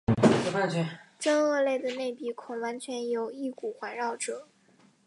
[1.19, 4.47] 真鳄类的内鼻孔完全由翼骨环绕者。